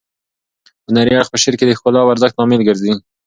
[0.87, 2.91] هنري اړخ په شعر کې د ښکلا او ارزښت لامل ګرځي.